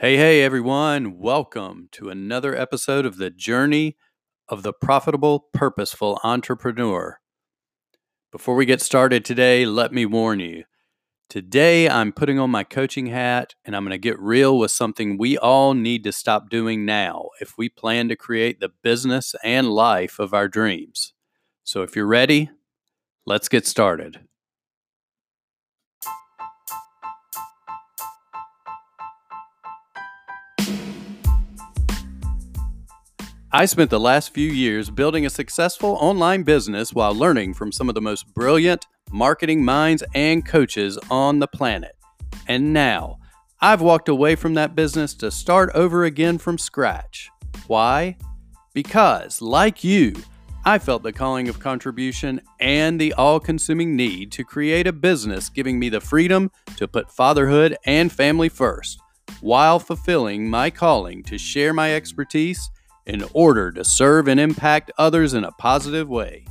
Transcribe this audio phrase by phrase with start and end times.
[0.00, 1.18] Hey, hey, everyone.
[1.18, 3.96] Welcome to another episode of the Journey
[4.48, 7.18] of the Profitable, Purposeful Entrepreneur.
[8.30, 10.62] Before we get started today, let me warn you.
[11.28, 15.18] Today, I'm putting on my coaching hat and I'm going to get real with something
[15.18, 19.68] we all need to stop doing now if we plan to create the business and
[19.68, 21.12] life of our dreams.
[21.64, 22.50] So, if you're ready,
[23.26, 24.27] let's get started.
[33.50, 37.88] I spent the last few years building a successful online business while learning from some
[37.88, 41.96] of the most brilliant marketing minds and coaches on the planet.
[42.46, 43.16] And now,
[43.58, 47.30] I've walked away from that business to start over again from scratch.
[47.68, 48.18] Why?
[48.74, 50.12] Because, like you,
[50.66, 55.48] I felt the calling of contribution and the all consuming need to create a business
[55.48, 59.00] giving me the freedom to put fatherhood and family first,
[59.40, 62.70] while fulfilling my calling to share my expertise
[63.08, 66.44] in order to serve and impact others in a positive way.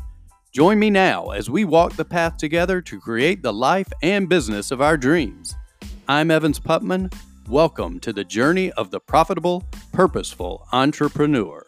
[0.52, 4.72] Join me now as we walk the path together to create the life and business
[4.72, 5.56] of our dreams.
[6.08, 7.14] I'm Evans Putman.
[7.48, 9.64] Welcome to the journey of the profitable,
[9.94, 11.64] purposeful entrepreneur.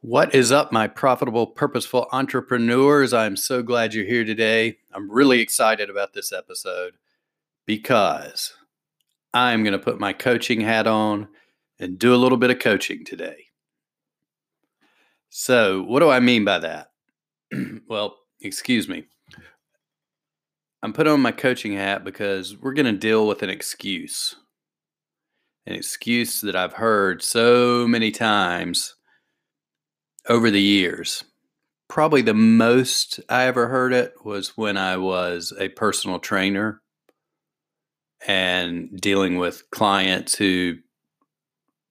[0.00, 3.12] What is up, my profitable, purposeful entrepreneurs?
[3.12, 4.78] I'm so glad you're here today.
[4.92, 6.94] I'm really excited about this episode
[7.66, 8.54] because
[9.34, 11.28] I'm going to put my coaching hat on
[11.78, 13.46] and do a little bit of coaching today.
[15.28, 16.92] So, what do I mean by that?
[17.88, 19.04] well, excuse me.
[20.82, 24.36] I'm putting on my coaching hat because we're going to deal with an excuse.
[25.66, 28.94] An excuse that I've heard so many times
[30.28, 31.24] over the years.
[31.88, 36.82] Probably the most I ever heard it was when I was a personal trainer
[38.26, 40.74] and dealing with clients who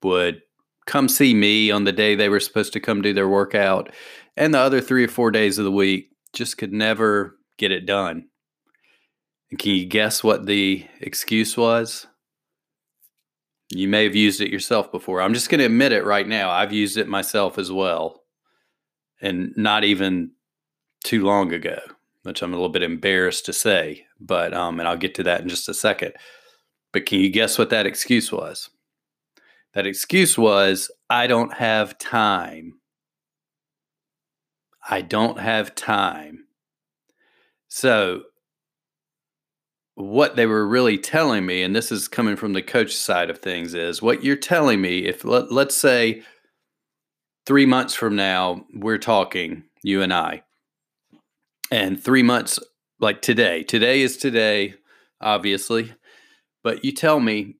[0.02, 0.42] would
[0.86, 3.90] come see me on the day they were supposed to come do their workout
[4.36, 7.86] and the other three or four days of the week just could never get it
[7.86, 8.28] done.
[9.50, 12.06] And can you guess what the excuse was?
[13.70, 15.20] You may have used it yourself before.
[15.20, 16.50] I'm just going to admit it right now.
[16.50, 18.22] I've used it myself as well.
[19.20, 20.32] And not even
[21.02, 21.78] too long ago
[22.26, 25.40] which I'm a little bit embarrassed to say, but um, and I'll get to that
[25.40, 26.12] in just a second.
[26.92, 28.70] But can you guess what that excuse was?
[29.74, 32.80] That excuse was, I don't have time.
[34.88, 36.46] I don't have time.
[37.68, 38.22] So,
[39.96, 43.38] what they were really telling me, and this is coming from the coach side of
[43.38, 45.00] things, is what you're telling me.
[45.00, 46.22] If let, let's say
[47.46, 50.42] three months from now, we're talking, you and I,
[51.70, 52.58] and three months
[53.00, 53.62] like today.
[53.62, 54.74] Today is today
[55.20, 55.92] obviously.
[56.62, 57.56] But you tell me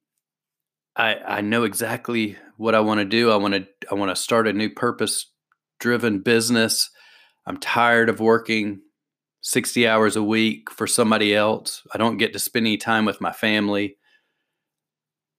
[0.97, 3.31] i i know exactly what i want to do.
[3.31, 5.31] I want to i want to start a new purpose
[5.79, 6.91] driven business.
[7.47, 8.81] I'm tired of working
[9.43, 11.87] 60 hours a week for somebody else.
[11.95, 13.97] I don't get to spend any time with my family.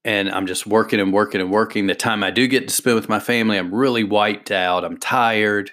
[0.05, 1.87] And i'm just working and working and working.
[1.87, 4.85] The time i do get to spend with my family i'm really wiped out.
[4.85, 5.71] I'm tired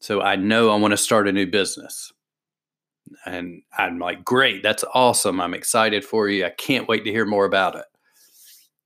[0.00, 2.12] so I know I want to start a new business.
[3.24, 5.40] And I'm like, great, that's awesome.
[5.40, 6.44] I'm excited for you.
[6.44, 7.84] I can't wait to hear more about it.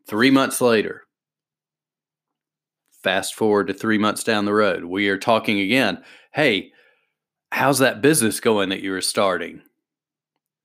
[0.07, 1.03] Three months later,
[3.03, 6.03] fast forward to three months down the road, we are talking again.
[6.33, 6.73] Hey,
[7.53, 9.63] how's that business going that you were starting?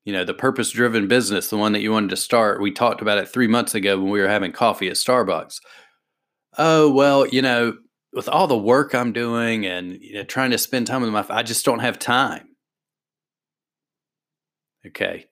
[0.03, 2.61] You know, the purpose driven business, the one that you wanted to start.
[2.61, 5.59] We talked about it three months ago when we were having coffee at Starbucks.
[6.57, 7.77] Oh, well, you know,
[8.15, 11.25] with all the work I'm doing and you know, trying to spend time with my,
[11.29, 12.47] I just don't have time.
[14.87, 15.25] Okay.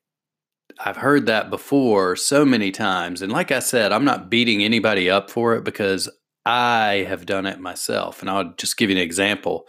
[0.83, 3.21] I've heard that before so many times.
[3.21, 6.09] And like I said, I'm not beating anybody up for it because
[6.45, 8.21] I have done it myself.
[8.21, 9.67] And I'll just give you an example.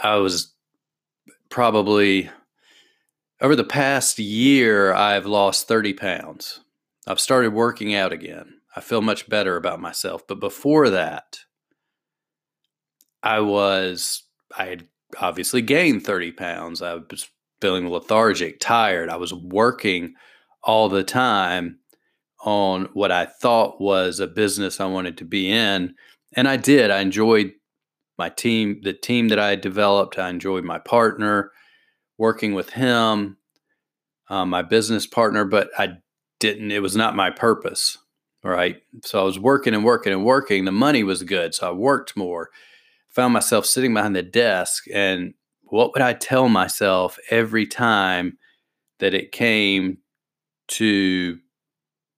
[0.00, 0.54] I was
[1.50, 2.30] probably
[3.40, 6.60] over the past year, I've lost 30 pounds.
[7.08, 8.60] I've started working out again.
[8.76, 10.26] I feel much better about myself.
[10.28, 11.38] But before that,
[13.28, 14.22] I was,
[14.56, 14.88] I had
[15.20, 16.80] obviously gained 30 pounds.
[16.80, 17.28] I was
[17.60, 19.10] feeling lethargic, tired.
[19.10, 20.14] I was working
[20.62, 21.78] all the time
[22.40, 25.94] on what I thought was a business I wanted to be in.
[26.36, 26.90] And I did.
[26.90, 27.52] I enjoyed
[28.16, 30.18] my team, the team that I had developed.
[30.18, 31.52] I enjoyed my partner,
[32.16, 33.36] working with him,
[34.30, 35.98] um, my business partner, but I
[36.40, 37.98] didn't, it was not my purpose.
[38.42, 38.78] Right.
[39.04, 40.64] So I was working and working and working.
[40.64, 41.54] The money was good.
[41.54, 42.48] So I worked more
[43.10, 48.38] found myself sitting behind the desk and what would I tell myself every time
[49.00, 49.98] that it came
[50.68, 51.38] to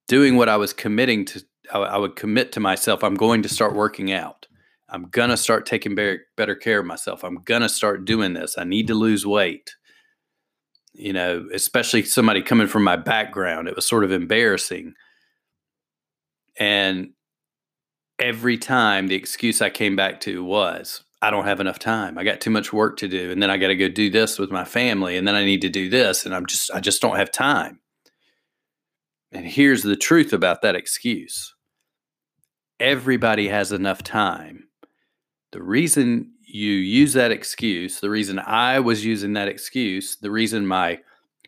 [0.08, 1.42] doing what I was committing to.
[1.72, 3.04] I, would commit to myself.
[3.04, 4.48] I'm going to start working out.
[4.88, 7.22] I'm gonna start taking better, care of myself.
[7.22, 8.58] I'm gonna start doing this.
[8.58, 9.76] I need to lose weight.
[10.92, 14.94] You know, especially somebody coming from my background, it was sort of embarrassing.
[16.58, 17.10] And
[18.20, 22.16] every time the excuse I came back to was, I don't have enough time.
[22.16, 23.30] I got too much work to do.
[23.30, 25.16] And then I got to go do this with my family.
[25.16, 26.24] And then I need to do this.
[26.24, 27.80] And I'm just, I just don't have time.
[29.32, 31.54] And here's the truth about that excuse
[32.80, 34.64] everybody has enough time.
[35.52, 40.66] The reason you use that excuse, the reason I was using that excuse, the reason
[40.66, 41.00] my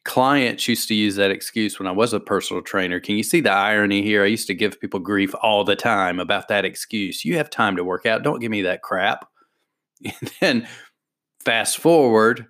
[0.05, 2.99] clients used to use that excuse when I was a personal trainer.
[3.01, 4.25] Can you see the irony here?
[4.25, 7.25] I used to give people grief all the time about that excuse.
[7.25, 8.23] You have time to work out.
[8.23, 9.29] Don't give me that crap.
[10.05, 10.69] And then
[11.45, 12.47] fast forward,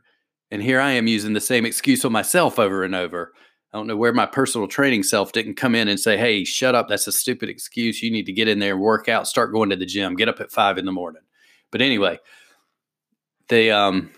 [0.51, 3.33] and here I am using the same excuse on myself over and over.
[3.73, 6.75] I don't know where my personal training self didn't come in and say, Hey, shut
[6.75, 6.89] up.
[6.89, 8.03] That's a stupid excuse.
[8.03, 10.29] You need to get in there and work out, start going to the gym, get
[10.29, 11.23] up at five in the morning.
[11.71, 12.19] But anyway,
[13.49, 14.11] they, um,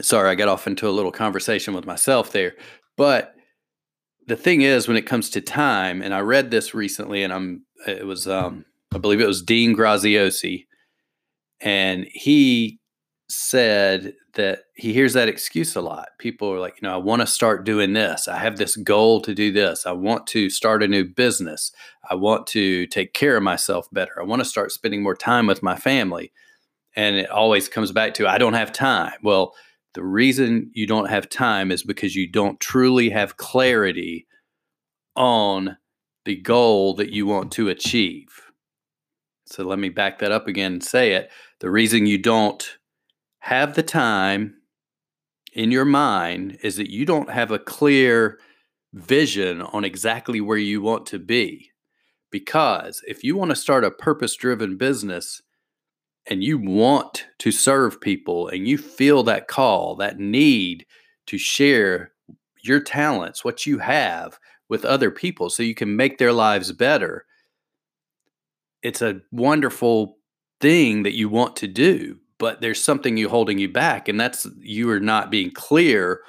[0.00, 2.54] sorry, I got off into a little conversation with myself there.
[2.96, 3.34] But
[4.26, 7.64] the thing is, when it comes to time, and I read this recently, and I'm,
[7.86, 8.64] it was, um,
[8.94, 10.66] I believe it was Dean Graziosi,
[11.60, 12.80] and he
[13.28, 16.08] said that he hears that excuse a lot.
[16.18, 18.28] People are like, you know, I want to start doing this.
[18.28, 19.86] I have this goal to do this.
[19.86, 21.72] I want to start a new business.
[22.08, 24.20] I want to take care of myself better.
[24.20, 26.32] I want to start spending more time with my family.
[26.94, 29.14] And it always comes back to, I don't have time.
[29.22, 29.54] Well,
[29.96, 34.26] the reason you don't have time is because you don't truly have clarity
[35.16, 35.78] on
[36.26, 38.28] the goal that you want to achieve.
[39.46, 41.30] So let me back that up again and say it.
[41.60, 42.76] The reason you don't
[43.38, 44.56] have the time
[45.54, 48.38] in your mind is that you don't have a clear
[48.92, 51.70] vision on exactly where you want to be.
[52.30, 55.40] Because if you want to start a purpose driven business
[56.28, 60.86] and you want to serve people and you feel that call, that need
[61.26, 62.12] to share
[62.62, 64.38] your talents, what you have
[64.68, 67.24] with other people so you can make their lives better,
[68.82, 70.18] it's a wonderful
[70.60, 74.46] thing that you want to do but there's something you holding you back and that's
[74.60, 76.20] you are not being clear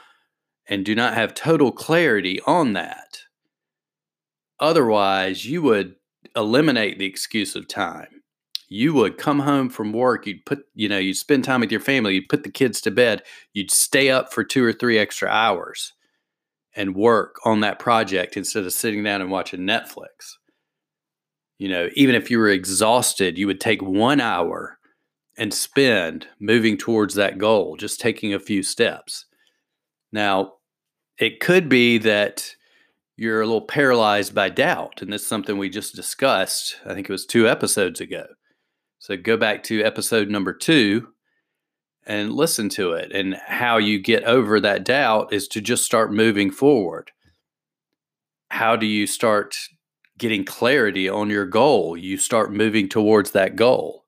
[0.67, 3.19] and do not have total clarity on that.
[4.59, 5.95] Otherwise you would
[6.35, 8.23] eliminate the excuse of time
[8.69, 11.81] you would come home from work you'd put you know you'd spend time with your
[11.81, 13.23] family you'd put the kids to bed
[13.53, 15.93] you'd stay up for two or three extra hours
[16.75, 20.35] and work on that project instead of sitting down and watching netflix
[21.57, 24.77] you know even if you were exhausted you would take one hour
[25.37, 29.25] and spend moving towards that goal, just taking a few steps.
[30.11, 30.53] Now,
[31.19, 32.55] it could be that
[33.15, 36.77] you're a little paralyzed by doubt, and this is something we just discussed.
[36.85, 38.25] I think it was two episodes ago.
[38.99, 41.09] So go back to episode number two
[42.05, 43.11] and listen to it.
[43.11, 47.11] And how you get over that doubt is to just start moving forward.
[48.49, 49.55] How do you start
[50.17, 51.97] getting clarity on your goal?
[51.97, 54.05] You start moving towards that goal.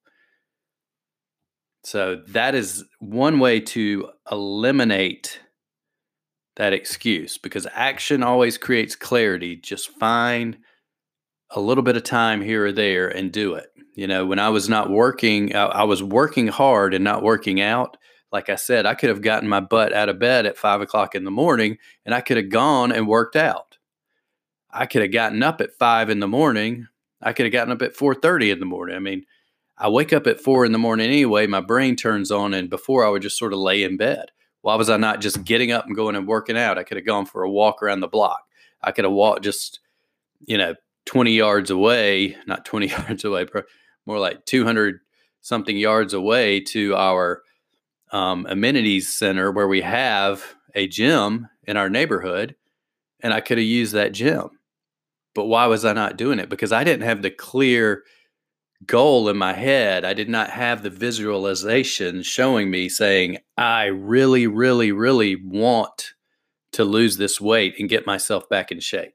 [1.84, 5.42] So that is one way to eliminate
[6.56, 9.56] that excuse because action always creates clarity.
[9.56, 10.58] Just find
[11.52, 13.69] a little bit of time here or there and do it.
[14.00, 17.98] You know, when I was not working, I, was working hard and not working out.
[18.32, 21.16] Like I said, I could have gotten my butt out of bed at five o'clock
[21.16, 23.78] in the morning and I could have gone and worked out.
[24.72, 26.88] I could have gotten up at five in the morning.
[27.22, 28.96] I could have gotten up at four thirty in the morning.
[28.96, 29.26] I mean,
[29.78, 31.46] I wake up at four in the morning anyway.
[31.46, 34.32] My brain turns on, and before I would just sort of lay in bed.
[34.62, 36.78] Why was I not just getting up and going and working out?
[36.78, 38.44] I could have gone for a walk around the block.
[38.82, 39.82] I could have walked just,
[40.48, 40.76] you know,
[41.06, 43.46] 20 yards away, not 20 yards away,
[44.10, 45.00] more like 200
[45.42, 47.44] something yards away to our
[48.12, 52.56] um, amenities center where we have a gym in our neighborhood.
[53.22, 54.50] And I could have used that gym.
[55.36, 56.50] But why was I not doing it?
[56.50, 58.04] Because I didn't have the clear
[58.88, 60.04] goal in my head.
[60.04, 66.14] I did not have the visualization showing me saying, I really, really, really want
[66.72, 69.14] to lose this weight and get myself back in shape.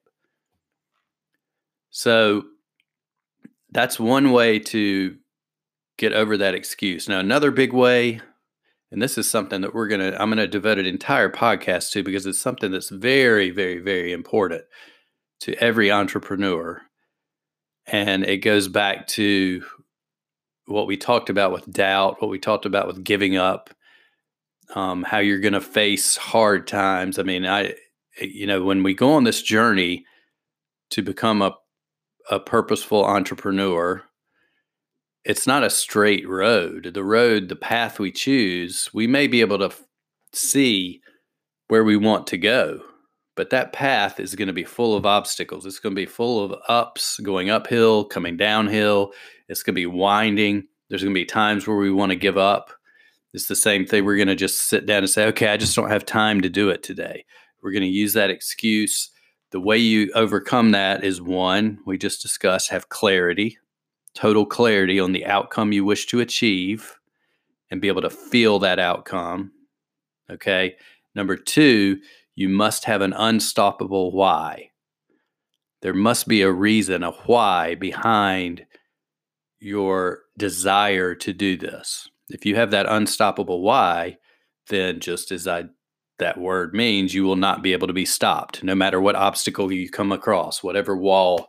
[1.90, 2.44] So
[3.74, 5.16] that's one way to
[5.98, 7.08] get over that excuse.
[7.08, 8.20] Now, another big way,
[8.90, 11.90] and this is something that we're going to, I'm going to devote an entire podcast
[11.90, 14.62] to because it's something that's very, very, very important
[15.40, 16.80] to every entrepreneur
[17.86, 19.62] and it goes back to
[20.66, 23.70] what we talked about with doubt, what we talked about with giving up,
[24.74, 27.18] um, how you're going to face hard times.
[27.18, 27.74] I mean, I
[28.20, 30.04] you know, when we go on this journey
[30.90, 31.56] to become a,
[32.30, 34.02] a purposeful entrepreneur,
[35.24, 36.90] it's not a straight road.
[36.94, 39.82] The road, the path we choose, we may be able to f-
[40.32, 41.00] see
[41.68, 42.80] where we want to go,
[43.36, 45.64] but that path is going to be full of obstacles.
[45.64, 49.12] It's going to be full of ups, going uphill, coming downhill.
[49.48, 50.64] It's going to be winding.
[50.88, 52.72] There's going to be times where we want to give up.
[53.32, 54.04] It's the same thing.
[54.04, 56.48] We're going to just sit down and say, okay, I just don't have time to
[56.48, 57.24] do it today.
[57.62, 59.10] We're going to use that excuse.
[59.54, 63.56] The way you overcome that is one, we just discussed, have clarity,
[64.12, 66.98] total clarity on the outcome you wish to achieve
[67.70, 69.52] and be able to feel that outcome.
[70.28, 70.74] Okay.
[71.14, 72.00] Number two,
[72.34, 74.72] you must have an unstoppable why.
[75.82, 78.66] There must be a reason, a why behind
[79.60, 82.08] your desire to do this.
[82.28, 84.18] If you have that unstoppable why,
[84.66, 85.66] then just as I
[86.18, 89.72] that word means, you will not be able to be stopped no matter what obstacle
[89.72, 91.48] you come across, whatever wall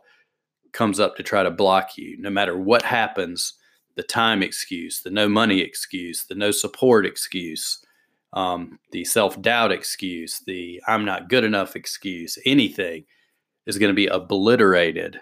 [0.72, 3.54] comes up to try to block you, no matter what happens,
[3.94, 7.78] the time excuse, the no money excuse, the no support excuse,
[8.34, 13.04] um, the self doubt excuse, the I'm not good enough excuse, anything
[13.64, 15.18] is going to be obliterated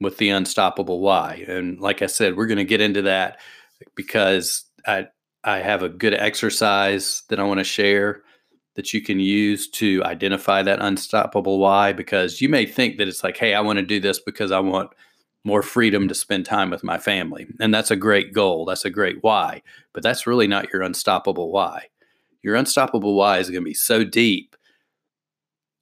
[0.00, 1.44] with the unstoppable why.
[1.46, 3.40] And like I said, we're going to get into that
[3.94, 5.06] because I
[5.44, 8.23] I have a good exercise that I want to share
[8.74, 13.24] that you can use to identify that unstoppable why because you may think that it's
[13.24, 14.90] like hey, I want to do this because I want
[15.44, 17.46] more freedom to spend time with my family.
[17.60, 18.64] And that's a great goal.
[18.64, 19.62] That's a great why.
[19.92, 21.88] But that's really not your unstoppable why.
[22.42, 24.56] Your unstoppable why is going to be so deep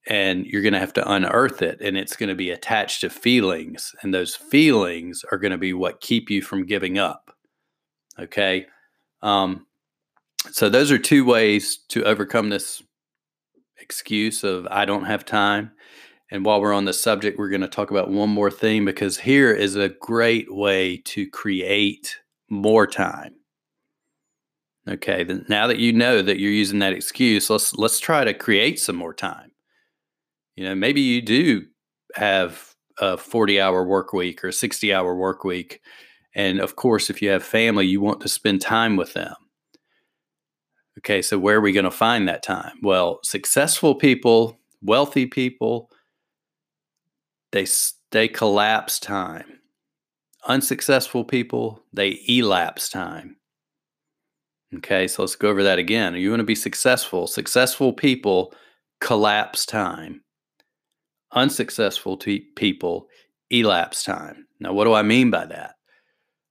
[0.09, 3.11] and you're going to have to unearth it and it's going to be attached to
[3.11, 7.37] feelings and those feelings are going to be what keep you from giving up
[8.19, 8.67] okay
[9.23, 9.67] um,
[10.51, 12.83] so those are two ways to overcome this
[13.81, 15.71] excuse of i don't have time
[16.31, 19.19] and while we're on the subject we're going to talk about one more thing because
[19.19, 22.19] here is a great way to create
[22.49, 23.35] more time
[24.89, 28.35] okay then now that you know that you're using that excuse let's let's try to
[28.35, 29.53] create some more time
[30.57, 31.67] you know, maybe you do
[32.15, 35.81] have a 40 hour work week or a 60 hour work week.
[36.35, 39.35] And of course, if you have family, you want to spend time with them.
[41.05, 42.79] Okay, so where are we going to find that time?
[42.83, 45.91] Well, successful people, wealthy people,
[47.51, 47.67] they
[48.13, 49.61] they collapse time.
[50.47, 53.37] Unsuccessful people, they elapse time.
[54.77, 56.15] Okay, so let's go over that again.
[56.15, 57.27] You want to be successful.
[57.27, 58.55] Successful people
[59.01, 60.23] collapse time
[61.33, 62.17] unsuccessful
[62.57, 63.09] people
[63.51, 64.47] elapse time.
[64.61, 65.75] Now, what do I mean by that?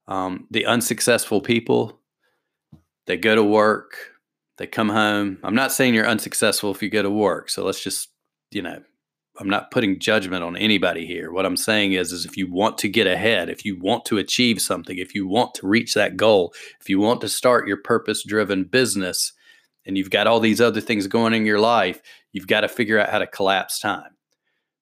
[0.08, 2.00] Um, the unsuccessful people,
[3.08, 3.96] they go to work,
[4.62, 5.39] they come home.
[5.44, 7.50] I'm not saying you're unsuccessful if you go to work.
[7.50, 8.10] So let's just,
[8.51, 8.80] you know,
[9.39, 11.32] I'm not putting judgment on anybody here.
[11.32, 14.20] What I'm saying is, is if you want to get ahead, if you want to
[14.20, 17.77] achieve something, if you want to reach that goal, if you want to start your
[17.77, 19.34] purpose driven business,
[19.84, 22.00] and you've got all these other things going in your life,
[22.32, 24.15] you've got to figure out how to collapse time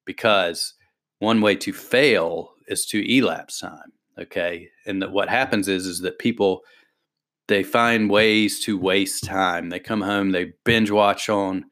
[0.03, 0.73] because
[1.19, 3.93] one way to fail is to elapse time.
[4.19, 4.67] Okay.
[4.85, 6.63] And that what happens is, is that people,
[7.49, 9.69] they find ways to waste time.
[9.69, 11.65] They come home, they binge watch on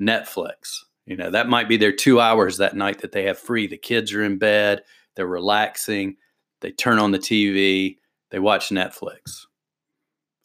[0.00, 0.78] Netflix.
[1.06, 3.66] You know, that might be their two hours that night that they have free.
[3.66, 4.82] The kids are in bed,
[5.14, 6.16] they're relaxing,
[6.60, 7.98] they turn on the TV,
[8.30, 9.44] they watch Netflix.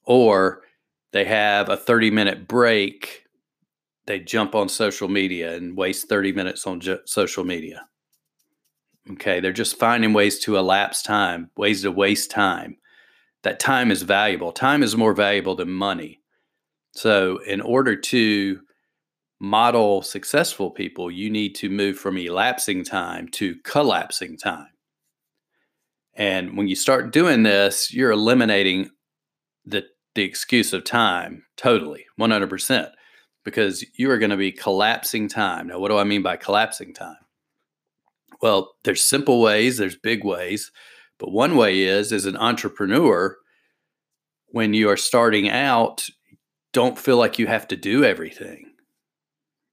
[0.05, 0.61] Or
[1.11, 3.23] they have a 30 minute break
[4.05, 7.87] they jump on social media and waste 30 minutes on ju- social media.
[9.11, 12.77] Okay, they're just finding ways to elapse time, ways to waste time.
[13.43, 14.51] That time is valuable.
[14.51, 16.21] Time is more valuable than money.
[16.91, 18.59] So, in order to
[19.39, 24.67] model successful people, you need to move from elapsing time to collapsing time.
[26.15, 28.89] And when you start doing this, you're eliminating
[29.65, 29.83] the,
[30.15, 32.91] the excuse of time totally, 100%
[33.43, 35.67] because you are going to be collapsing time.
[35.67, 37.17] Now, what do I mean by collapsing time?
[38.41, 40.71] Well, there's simple ways, there's big ways,
[41.23, 43.37] but one way is as an entrepreneur,
[44.47, 46.05] when you are starting out,
[46.73, 48.73] don't feel like you have to do everything.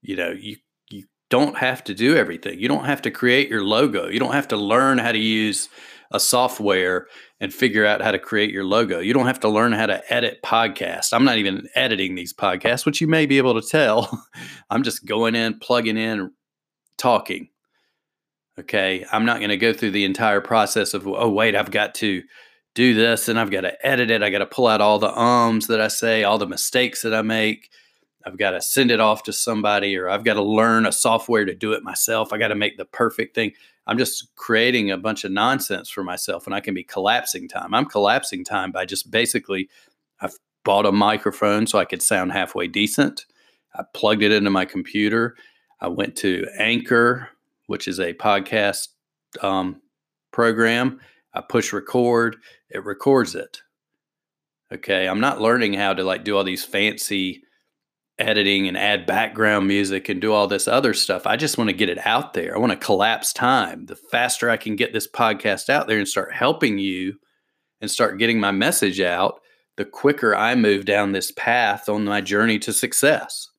[0.01, 0.55] You know, you
[0.89, 2.57] you don't have to do everything.
[2.57, 4.07] You don't have to create your logo.
[4.07, 5.67] You don't have to learn how to use
[6.13, 7.07] a software
[7.41, 8.99] and figure out how to create your logo.
[8.99, 11.11] You don't have to learn how to edit podcasts.
[11.11, 14.25] I'm not even editing these podcasts, which you may be able to tell.
[14.69, 16.31] I'm just going in, plugging in,
[16.97, 17.49] talking.
[18.61, 19.05] Okay.
[19.11, 22.21] I'm not going to go through the entire process of, oh, wait, I've got to
[22.75, 24.21] do this and I've got to edit it.
[24.21, 27.13] I got to pull out all the ums that I say, all the mistakes that
[27.13, 27.71] I make.
[28.25, 31.43] I've got to send it off to somebody or I've got to learn a software
[31.43, 32.31] to do it myself.
[32.31, 33.51] I got to make the perfect thing.
[33.87, 37.73] I'm just creating a bunch of nonsense for myself and I can be collapsing time.
[37.73, 39.69] I'm collapsing time by just basically
[40.21, 43.25] I've bought a microphone so I could sound halfway decent.
[43.73, 45.35] I plugged it into my computer.
[45.79, 47.29] I went to Anchor,
[47.71, 48.89] which is a podcast
[49.41, 49.81] um,
[50.31, 50.99] program.
[51.33, 52.35] I push record,
[52.69, 53.61] it records it.
[54.73, 55.07] Okay.
[55.07, 57.43] I'm not learning how to like do all these fancy
[58.19, 61.25] editing and add background music and do all this other stuff.
[61.25, 62.55] I just want to get it out there.
[62.55, 63.85] I want to collapse time.
[63.85, 67.15] The faster I can get this podcast out there and start helping you
[67.79, 69.39] and start getting my message out,
[69.77, 73.50] the quicker I move down this path on my journey to success.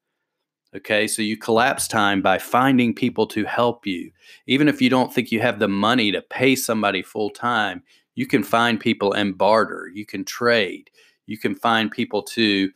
[0.75, 4.11] Okay, so you collapse time by finding people to help you.
[4.47, 7.83] Even if you don't think you have the money to pay somebody full time,
[8.15, 9.91] you can find people and barter.
[9.93, 10.91] You can trade.
[11.27, 12.71] You can find people to,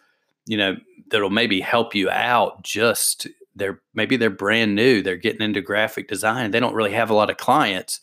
[0.46, 0.76] you know,
[1.10, 2.62] that'll maybe help you out.
[2.62, 5.00] Just they're maybe they're brand new.
[5.00, 6.50] They're getting into graphic design.
[6.50, 8.00] They don't really have a lot of clients.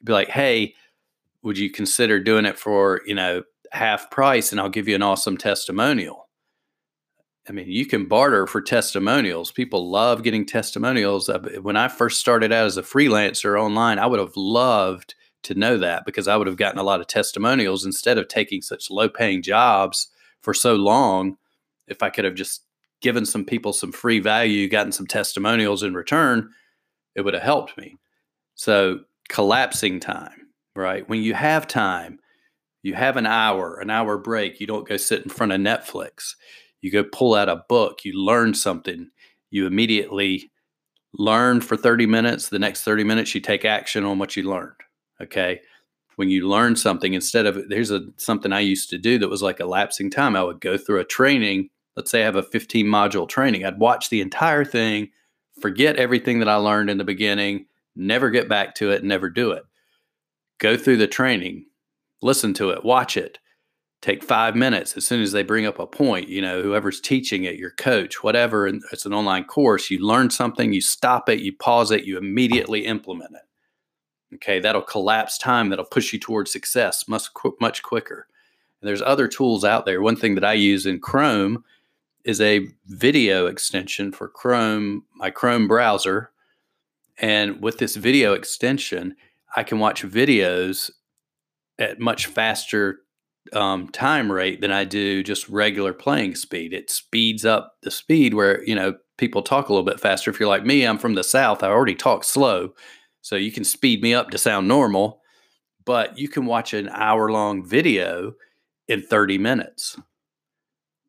[0.00, 0.74] You'd be like, hey,
[1.42, 5.02] would you consider doing it for you know half price, and I'll give you an
[5.02, 6.25] awesome testimonial
[7.48, 9.52] I mean, you can barter for testimonials.
[9.52, 11.30] People love getting testimonials.
[11.62, 15.78] When I first started out as a freelancer online, I would have loved to know
[15.78, 19.08] that because I would have gotten a lot of testimonials instead of taking such low
[19.08, 20.08] paying jobs
[20.42, 21.36] for so long.
[21.86, 22.64] If I could have just
[23.00, 26.50] given some people some free value, gotten some testimonials in return,
[27.14, 27.96] it would have helped me.
[28.56, 31.08] So, collapsing time, right?
[31.08, 32.18] When you have time,
[32.82, 36.34] you have an hour, an hour break, you don't go sit in front of Netflix
[36.80, 39.10] you go pull out a book, you learn something,
[39.50, 40.50] you immediately
[41.18, 42.48] learn for 30 minutes.
[42.48, 44.76] The next 30 minutes, you take action on what you learned.
[45.20, 45.60] Okay.
[46.16, 49.42] When you learn something, instead of there's a something I used to do that was
[49.42, 50.34] like a lapsing time.
[50.34, 51.68] I would go through a training.
[51.94, 53.64] Let's say I have a 15 module training.
[53.64, 55.10] I'd watch the entire thing,
[55.60, 59.50] forget everything that I learned in the beginning, never get back to it, never do
[59.52, 59.64] it.
[60.58, 61.66] Go through the training,
[62.22, 63.38] listen to it, watch it,
[64.02, 67.44] take five minutes as soon as they bring up a point you know whoever's teaching
[67.44, 71.40] it your coach whatever and it's an online course you learn something you stop it
[71.40, 74.34] you pause it you immediately implement it.
[74.34, 77.28] Okay that'll collapse time that'll push you towards success much
[77.60, 78.26] much quicker.
[78.80, 80.02] And there's other tools out there.
[80.02, 81.64] One thing that i use in chrome
[82.24, 86.30] is a video extension for chrome my chrome browser.
[87.18, 89.16] And with this video extension
[89.56, 90.90] i can watch videos
[91.78, 93.00] at much faster
[93.52, 96.72] um, time rate than I do just regular playing speed.
[96.72, 100.30] It speeds up the speed where, you know, people talk a little bit faster.
[100.30, 102.74] If you're like me, I'm from the South, I already talk slow.
[103.22, 105.20] So you can speed me up to sound normal,
[105.84, 108.34] but you can watch an hour long video
[108.88, 109.96] in 30 minutes.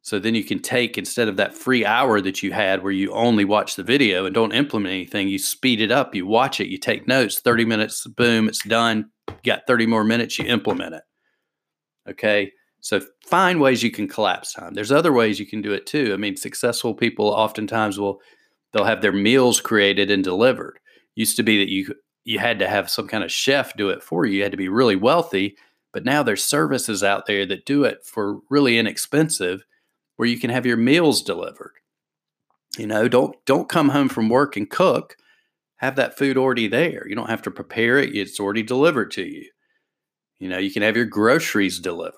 [0.01, 3.11] So then you can take instead of that free hour that you had where you
[3.11, 6.69] only watch the video and don't implement anything, you speed it up, you watch it,
[6.69, 9.11] you take notes, 30 minutes, boom, it's done.
[9.27, 11.03] You got 30 more minutes, you implement it.
[12.09, 12.51] Okay.
[12.81, 14.73] So find ways you can collapse time.
[14.73, 16.13] There's other ways you can do it too.
[16.13, 18.21] I mean, successful people oftentimes will
[18.71, 20.79] they'll have their meals created and delivered.
[21.15, 24.03] Used to be that you you had to have some kind of chef do it
[24.03, 24.37] for you.
[24.37, 25.57] You had to be really wealthy,
[25.93, 29.65] but now there's services out there that do it for really inexpensive
[30.17, 31.73] where you can have your meals delivered.
[32.77, 35.15] You know, don't don't come home from work and cook.
[35.77, 37.07] Have that food already there.
[37.07, 38.15] You don't have to prepare it.
[38.15, 39.49] It's already delivered to you.
[40.39, 42.13] You know, you can have your groceries delivered.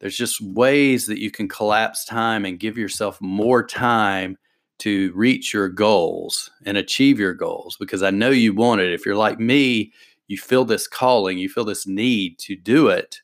[0.00, 4.38] There's just ways that you can collapse time and give yourself more time
[4.78, 8.92] to reach your goals and achieve your goals because I know you want it.
[8.92, 9.92] If you're like me,
[10.28, 13.20] you feel this calling, you feel this need to do it.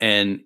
[0.00, 0.42] And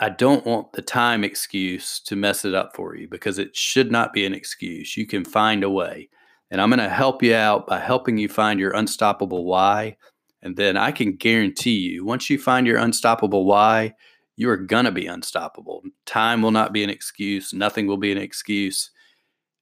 [0.00, 3.90] I don't want the time excuse to mess it up for you because it should
[3.90, 4.96] not be an excuse.
[4.96, 6.08] You can find a way.
[6.50, 9.96] And I'm going to help you out by helping you find your unstoppable why
[10.42, 13.94] and then I can guarantee you, once you find your unstoppable why,
[14.36, 15.82] you are going to be unstoppable.
[16.06, 18.90] Time will not be an excuse, nothing will be an excuse.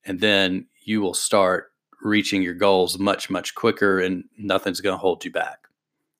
[0.05, 5.01] And then you will start reaching your goals much, much quicker, and nothing's going to
[5.01, 5.61] hold you back.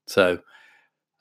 [0.07, 0.41] So,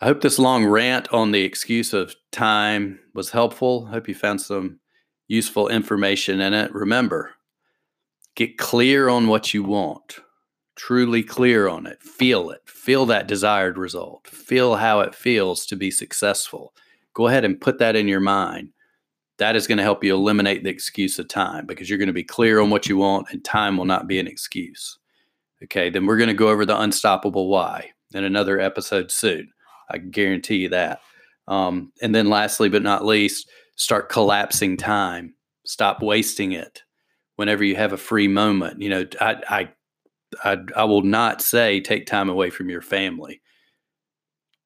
[0.01, 3.85] I hope this long rant on the excuse of time was helpful.
[3.87, 4.79] I hope you found some
[5.27, 6.73] useful information in it.
[6.73, 7.31] Remember,
[8.35, 10.19] get clear on what you want
[10.75, 15.75] truly clear on it, feel it, feel that desired result, feel how it feels to
[15.75, 16.73] be successful.
[17.13, 18.69] Go ahead and put that in your mind.
[19.37, 22.13] That is going to help you eliminate the excuse of time because you're going to
[22.13, 24.97] be clear on what you want and time will not be an excuse.
[25.63, 29.49] Okay, then we're going to go over the unstoppable why in another episode soon.
[29.89, 31.01] I guarantee you that.
[31.47, 35.35] Um, and then, lastly but not least, start collapsing time.
[35.65, 36.81] Stop wasting it.
[37.35, 38.81] whenever you have a free moment.
[38.81, 39.69] You know, I, I,
[40.43, 43.41] I, I will not say take time away from your family.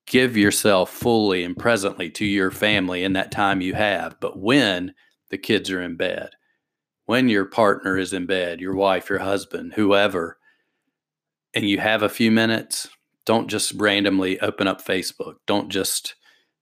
[0.08, 4.20] Give yourself fully and presently to your family in that time you have.
[4.20, 4.94] But when
[5.30, 6.32] the kids are in bed,
[7.06, 10.38] when your partner is in bed, your wife, your husband, whoever,
[11.54, 12.88] and you have a few minutes,
[13.26, 15.36] don't just randomly open up Facebook.
[15.46, 16.16] Don't just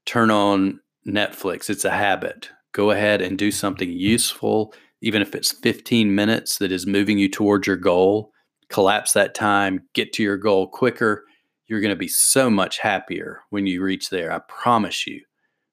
[0.05, 1.69] turn on Netflix.
[1.69, 2.49] It's a habit.
[2.73, 7.29] Go ahead and do something useful, even if it's 15 minutes that is moving you
[7.29, 8.31] towards your goal.
[8.69, 11.23] Collapse that time, get to your goal quicker.
[11.67, 14.31] You're going to be so much happier when you reach there.
[14.31, 15.21] I promise you.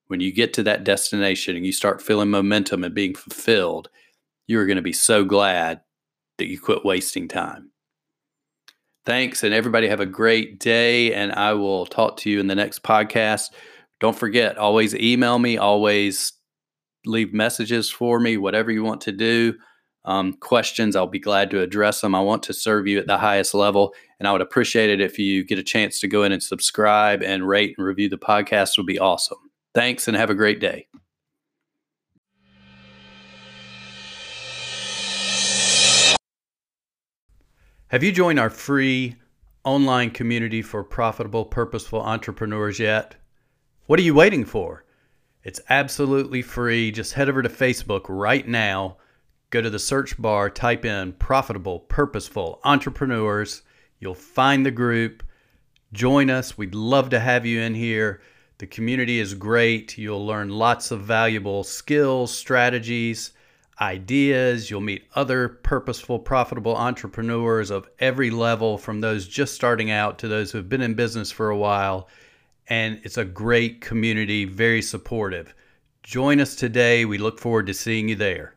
[0.08, 3.88] When you get to that destination and you start feeling momentum and being fulfilled,
[4.46, 5.80] you're going to be so glad
[6.38, 7.70] that you quit wasting time.
[9.06, 11.12] Thanks, and everybody have a great day.
[11.14, 13.50] And I will talk to you in the next podcast.
[14.00, 16.32] Don't forget, always email me, always
[17.06, 19.54] leave messages for me, whatever you want to do.
[20.04, 22.14] Um, questions, I'll be glad to address them.
[22.14, 25.18] I want to serve you at the highest level, and I would appreciate it if
[25.18, 28.70] you get a chance to go in and subscribe and rate and review the podcast.
[28.70, 29.38] It would be awesome.
[29.74, 30.86] Thanks, and have a great day.
[37.88, 39.14] Have you joined our free
[39.62, 43.14] online community for profitable, purposeful entrepreneurs yet?
[43.86, 44.84] What are you waiting for?
[45.44, 46.90] It's absolutely free.
[46.90, 48.96] Just head over to Facebook right now.
[49.54, 53.62] Go to the search bar, type in profitable, purposeful entrepreneurs.
[54.00, 55.22] You'll find the group.
[55.92, 56.58] Join us.
[56.58, 58.20] We'd love to have you in here.
[58.58, 59.96] The community is great.
[59.96, 63.30] You'll learn lots of valuable skills, strategies
[63.80, 64.72] ideas.
[64.72, 70.26] You'll meet other purposeful, profitable entrepreneurs of every level, from those just starting out to
[70.26, 72.08] those who have been in business for a while.
[72.66, 75.54] And it's a great community, very supportive.
[76.02, 77.04] Join us today.
[77.04, 78.53] We look forward to seeing you there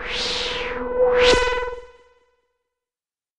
[0.00, 0.41] you